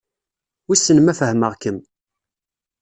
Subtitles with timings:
[0.67, 1.77] Wissen ma fehmeɣ-kem?